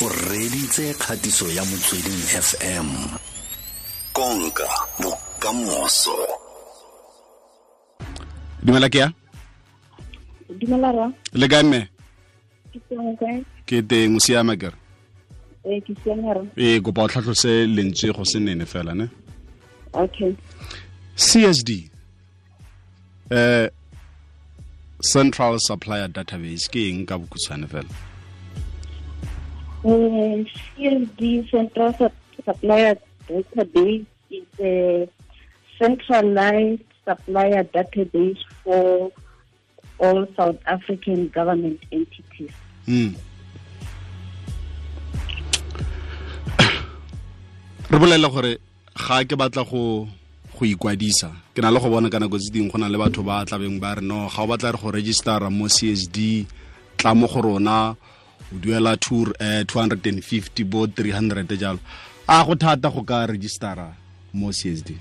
o 0.00 0.08
reditse 0.08 0.94
kgatiso 0.94 1.46
ya 1.52 1.64
motsweding 1.64 2.22
fm 2.48 2.88
konka 4.12 4.68
bokamoso 5.02 6.16
dumela 8.62 8.88
ke 8.88 8.98
ya 8.98 9.12
dumela 10.60 10.92
ra 10.92 11.12
le 11.32 11.48
kae 11.48 11.62
mme 11.62 11.88
ke 12.72 12.78
teng 12.88 13.16
kae 13.18 13.42
ke 13.66 13.82
teng 13.82 14.16
o 14.16 14.20
siama 14.20 14.56
kere 14.56 14.76
ee 16.56 16.80
kopa 16.80 17.02
o 17.02 17.08
tlhatlhose 17.08 17.66
lentswe 17.66 18.12
go 18.12 18.24
se 18.24 18.38
nene 18.38 18.66
fela 18.66 18.94
ne 18.94 19.08
okay 19.92 20.32
csd 21.16 21.70
eh 23.30 23.66
uh, 23.66 23.66
central 25.02 25.58
supplier 25.58 26.08
database 26.08 26.70
ke 26.70 26.86
eng 26.88 27.02
ka 27.06 27.18
bokhutshwane 27.18 27.66
fela 27.66 28.07
uh, 29.84 30.44
CSD 30.76 31.50
Central 31.50 31.92
Sup- 31.94 32.12
Supplier 32.44 32.96
Database 33.28 34.06
is 34.30 34.46
a 34.60 35.08
centralized 35.78 36.82
supplier 37.04 37.64
database 37.64 38.38
for 38.62 39.10
all 39.98 40.26
South 40.36 40.58
African 40.66 41.28
government 41.28 41.80
entities. 41.92 42.52
mm. 42.86 43.14
re 47.90 47.96
bolela 47.98 48.28
gore 48.28 48.58
ga 48.94 49.24
ke 49.24 49.34
batla 49.36 49.64
go 49.64 50.04
go 50.58 50.64
ikwadisa 50.66 51.32
ke 51.54 51.60
na 51.64 51.70
le 51.72 51.80
go 51.80 51.88
bona 51.88 52.10
ka 52.12 52.18
nako 52.20 52.36
tse 52.38 52.52
dingwe 52.52 52.72
go 52.72 52.78
na 52.78 52.88
le 52.88 52.98
batho 53.00 53.24
ba 53.24 53.44
tlabeng 53.48 53.80
ba 53.80 53.96
re 53.96 54.02
no 54.04 54.28
ga 54.28 54.42
o 54.44 54.46
batla 54.46 54.72
re 54.72 54.78
go 54.78 54.92
registera 54.92 55.48
mo 55.50 55.64
csd 55.68 56.44
tla 57.00 57.14
mo 57.16 57.26
go 57.26 57.40
rona 57.40 57.96
o 58.52 58.58
duela 58.58 58.96
two 58.96 59.26
eh, 59.38 59.64
250 59.64 60.64
bo 60.64 60.86
300 60.86 61.56
jalo 61.56 61.78
a 62.26 62.44
go 62.44 62.54
thata 62.54 62.90
go 62.90 63.02
ka 63.02 63.26
registera 63.26 63.94
mo 64.34 64.50
csd 64.52 64.96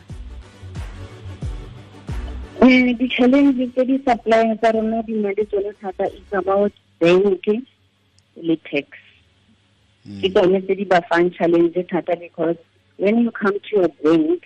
Eh, 2.65 2.97
the 2.97 3.09
challenges 3.12 3.69
tse 3.77 3.85
di 3.85 4.01
supplying 4.09 4.56
tsa 4.56 4.73
rona 4.73 5.03
di 5.05 5.21
na 5.21 5.29
le 5.37 5.45
tsone 5.45 5.73
thata 5.81 6.09
is 6.09 6.33
about 6.33 6.73
bank 6.99 7.45
le 8.41 8.56
tax. 8.65 9.06
Ke 10.06 10.28
tsone 10.33 10.61
tse 10.62 10.75
di 10.75 10.84
ba 10.84 11.00
fang 11.11 11.31
challenge 11.31 11.75
thata 11.91 12.17
because 12.19 12.56
when 12.97 13.19
you 13.19 13.31
come 13.31 13.59
to 13.59 13.77
your 13.77 13.89
bank, 14.03 14.44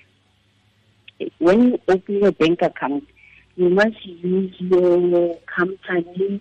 when 1.38 1.62
you 1.68 1.78
open 1.88 2.14
your 2.18 2.32
bank 2.32 2.62
account, 2.62 3.04
you 3.56 3.68
must 3.68 4.04
use 4.04 4.54
your 4.58 5.36
company 5.46 6.40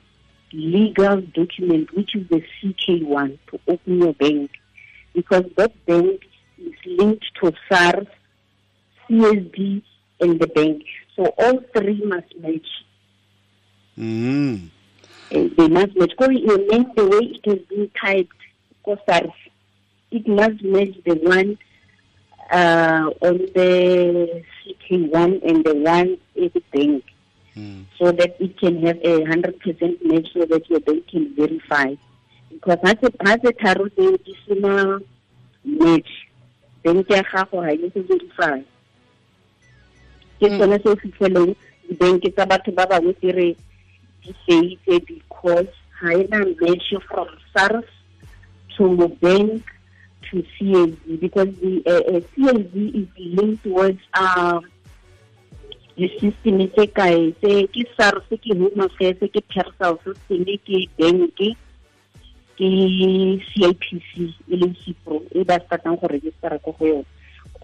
legal 0.54 1.22
document, 1.22 1.94
which 1.96 2.16
is 2.16 2.28
the 2.30 2.42
CK1, 2.62 3.38
to 3.52 3.60
open 3.68 4.02
your 4.02 4.14
bank. 4.14 4.52
Because 5.14 5.44
that 5.58 5.74
bank 5.86 6.22
is 6.58 6.74
linked 6.86 7.26
to 7.42 7.52
SARS, 7.70 8.08
CSD, 9.10 9.82
and 10.22 10.40
the 10.40 10.48
bank. 10.48 10.84
So 11.16 11.26
all 11.38 11.60
three 11.76 12.02
must 12.06 12.36
match. 12.40 12.68
mm. 13.98 14.70
Uh, 15.32 15.48
they 15.58 15.68
must 15.68 15.96
match. 15.98 16.12
Because 16.18 16.30
your 16.32 16.58
name, 16.70 16.86
the 16.96 17.08
way 17.08 17.34
it 17.36 17.46
has 17.46 17.60
been 17.70 17.92
typed, 18.00 18.32
because 18.90 19.06
SARS, 19.08 19.34
it 20.12 20.28
must 20.28 20.64
match 20.64 20.96
the 21.06 21.16
one 21.16 21.58
uh, 22.52 23.10
on 23.22 23.38
the 23.54 24.44
CK1 24.66 25.48
and 25.48 25.64
the 25.64 25.76
one 25.76 26.18
in 26.36 26.52
the 26.54 26.64
bank. 26.72 27.04
Mm. 27.58 27.86
so 27.98 28.12
that 28.12 28.36
it 28.40 28.58
can 28.60 28.80
have 28.86 29.00
a 29.04 29.26
hundred 29.26 29.60
percent 29.60 29.98
match 30.06 30.28
so 30.34 30.46
that 30.46 30.70
your 30.70 30.80
bank 30.82 31.08
can 31.08 31.34
verify. 31.36 31.96
Because 32.50 32.78
has 32.84 32.96
a 33.04 33.12
has 33.26 33.40
a 33.44 33.54
tharo 33.54 33.90
tseo 33.90 35.04
match, 35.66 36.10
bank 36.84 37.10
ya 37.10 37.24
gago 37.24 37.62
ga 37.66 37.72
e 37.74 37.90
verify. 37.96 38.62
Ke 40.40 40.48
tsone 40.48 40.78
se 40.84 40.90
o 40.90 40.96
fitlheleng 40.96 41.56
di-bank 41.90 42.24
tsa 42.24 42.46
batho 42.46 42.72
ba 42.72 42.86
bangwe 42.86 43.16
di 43.20 43.32
re 43.32 43.56
di 44.22 44.34
feitse 44.46 45.06
because 45.08 45.74
ga 46.00 46.14
e 46.14 46.28
na 46.30 46.46
match 46.62 46.94
from 47.10 47.28
SARS 47.58 47.99
to 48.80 49.08
bank 49.20 49.64
to 50.32 50.44
CSD 50.56 51.20
because 51.20 51.52
the 51.60 51.84
uh, 51.86 52.16
uh, 52.16 52.22
CSD 52.32 53.04
is 53.04 53.08
linked 53.20 53.66
with 53.66 54.00
um, 54.14 54.64
the 55.98 56.08
system 56.20 56.64
tse 56.72 56.86
kae 56.96 57.36
tse 57.44 57.68
ke 57.76 57.84
SARS 58.00 58.24
ke 58.32 58.56
home 58.56 58.80
affairs 58.88 59.20
ke 59.20 59.42
personal 59.52 60.00
system 60.08 60.48
ke 60.64 60.88
bank 60.96 61.36
ke 61.36 61.50
CIPC 62.60 64.32
e 64.48 64.56
leng 64.56 64.76
CIPRO 64.84 65.20
e 65.36 65.44
ba 65.44 65.60
startang 65.68 66.00
go 66.00 66.08
register 66.08 66.56
ko 66.64 66.72
go 66.80 66.86
yone 66.88 67.08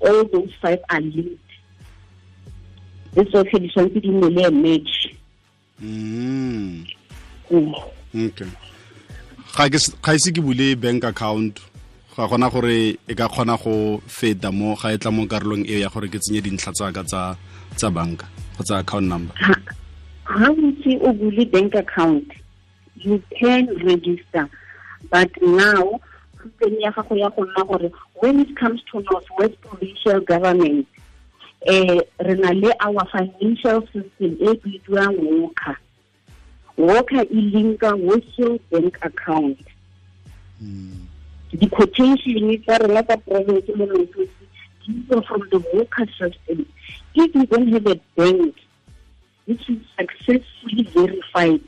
all 0.03 0.23
those 0.35 0.51
five 0.59 0.83
are 0.91 0.99
linked 0.99 1.51
le 3.15 3.23
tsotlhe 3.31 3.59
di 3.63 3.71
tshwanetse 3.71 3.99
di 4.03 4.11
nne 4.11 4.29
le 4.35 4.43
a 4.47 4.51
match 4.51 4.95
Mm. 5.75 6.87
Mm. 7.51 7.75
okay 8.15 8.47
ga 9.55 10.11
ise 10.13 10.31
ke 10.35 10.41
bule 10.43 10.75
bank 10.75 11.03
account 11.07 11.63
ga 12.15 12.27
gona 12.27 12.49
gore 12.51 12.99
e 13.07 13.13
ka 13.15 13.27
kgona 13.31 13.55
go 13.55 14.01
feta 14.07 14.51
mo 14.51 14.75
ga 14.75 14.91
e 14.91 14.97
tla 14.97 15.11
mo 15.11 15.23
karolong 15.23 15.63
eo 15.63 15.79
ya 15.79 15.89
gore 15.89 16.11
ke 16.11 16.19
tsenye 16.19 16.43
dintlha 16.43 16.75
tsaka 16.75 17.03
tsa 17.07 17.89
banka 17.89 18.27
kgotsa 18.55 18.83
account 18.83 19.07
number. 19.07 19.31
Ga 20.27 20.47
ntse 20.51 20.99
o 20.99 21.13
bule 21.15 21.45
bank 21.47 21.75
account 21.75 22.27
you 22.99 23.23
can 23.39 23.71
register 23.79 24.43
but 25.07 25.31
now 25.39 25.99
system 26.43 26.79
ya 26.79 26.91
gago 26.91 27.15
ya 27.15 27.29
go 27.29 27.45
nna 27.45 27.63
gore 27.63 27.91
when 28.19 28.39
it 28.39 28.51
comes 28.59 28.81
to 28.91 28.99
northwest 29.11 29.55
provincial 29.61 30.19
government 30.19 30.87
eh 31.63 32.03
re 32.19 32.35
na 32.35 32.51
le 32.51 32.75
our 32.83 33.07
financial 33.07 33.81
system 33.93 34.35
e 34.35 34.51
bidiwang 34.59 35.15
woka 35.15 35.79
woka 36.77 37.23
e 37.23 37.41
linka 37.41 37.89
wholesale 37.91 38.59
bank 38.71 38.97
account. 39.01 39.59
Di-quotation 41.51 42.57
tsa 42.63 42.77
rena 42.77 43.03
tsa 43.03 43.17
province 43.17 43.71
le 43.75 43.85
Lesotho 43.85 44.27
di 44.85 45.21
from 45.27 45.41
the 45.49 45.59
worker 45.73 46.05
system 46.19 46.65
if 47.15 47.33
you 47.33 47.45
don't 47.47 47.71
have 47.73 47.87
a 47.87 47.99
bank 48.15 48.55
which 49.45 49.69
is 49.69 49.79
successfully 49.97 50.83
verified 50.93 51.61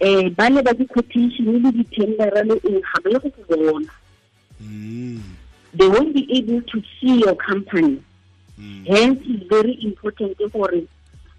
eh 0.00 0.28
ba 0.30 0.50
le 0.50 0.62
ba 0.62 0.72
di-quotation 0.74 1.62
le 1.62 1.70
di-tendera 1.72 2.42
le 2.44 2.58
eng 2.68 2.80
ga 2.80 2.98
ba 3.02 3.10
ye 3.10 3.18
go 3.18 3.30
go 3.48 3.56
bona. 3.56 3.92
They 5.74 5.88
won't 5.88 6.12
be 6.14 6.26
able 6.36 6.60
to 6.62 6.82
see 7.00 7.20
your 7.20 7.34
company. 7.34 8.02
Hence 8.86 9.20
it's 9.24 9.48
very 9.48 9.78
important 9.82 10.36
for 10.52 10.70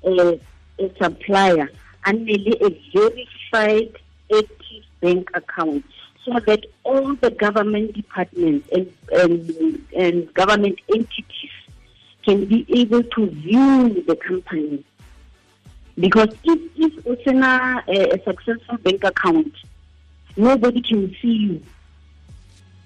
uh, 0.04 0.34
a 0.80 0.92
supplier 1.00 1.70
a 2.06 2.12
nne 2.14 2.54
a 2.62 2.70
verified 2.94 3.94
active 4.32 4.84
bank 5.02 5.30
account 5.34 5.86
so 6.26 6.40
that 6.48 6.66
all 6.84 7.16
the 7.16 7.32
government 7.32 7.94
departments 7.94 8.68
and, 8.72 8.92
and, 9.12 9.86
and 9.96 10.34
government 10.34 10.80
entities 10.94 11.52
can 12.26 12.46
be 12.46 12.66
able 12.70 13.04
to 13.04 13.30
view 13.30 14.04
the 14.08 14.16
company. 14.16 14.84
Because 16.00 16.30
if, 16.44 16.62
if 17.06 17.28
in 17.28 17.44
a, 17.44 17.84
eh, 17.88 18.16
a 18.16 18.24
successful 18.24 18.78
bank 18.78 19.04
account, 19.04 19.54
nobody 20.38 20.82
can 20.82 21.16
see 21.22 21.28
you. 21.28 21.64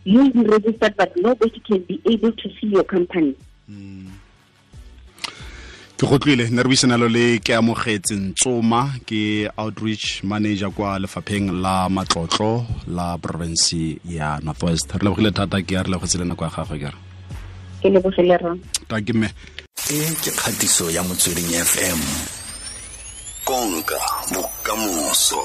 Be 0.03 0.31
registered, 0.31 0.95
but 0.97 1.15
nobody 1.17 1.59
can 1.59 1.79
be 1.83 2.01
able 2.05 2.31
to 2.31 2.49
see 2.59 2.67
your 2.67 2.83
company. 2.83 3.35
Hmm. 3.67 3.96
Ke 5.97 6.05
go 6.05 6.17
tlile 6.21 6.45
ne 6.53 6.61
re 6.61 6.69
buisanalo 6.69 7.07
le 7.09 7.39
ke 7.41 7.55
amogetse 7.57 8.13
ntsoma 8.13 8.81
ke 9.09 9.49
outreach 9.57 10.21
manager 10.23 10.69
kwa 10.69 10.99
lefapheng 10.99 11.49
la 11.61 11.89
matlotlo 11.89 12.65
la 12.87 13.17
province 13.17 13.97
ya 14.05 14.37
northwest 14.43 14.93
re 14.93 15.01
lebogile 15.01 15.31
thata 15.31 15.61
ke 15.61 15.73
ya 15.73 15.83
re 15.83 15.89
legotse 15.89 16.17
le 16.21 16.25
nako 16.25 16.45
ya 16.45 16.51
gagwe 16.53 16.77
kere 16.79 16.97
ke 17.81 17.89
lebogile 17.89 18.37
rra 18.37 18.53
ta 18.87 19.01
ke 19.01 19.13
mme. 19.13 19.29
E 19.89 19.97
ke 20.21 20.29
kgatiso 20.37 20.85
ya 20.93 21.01
motsweding 21.03 21.49
fm 21.65 21.99
konka 23.43 23.97
bokamoso 24.29 25.41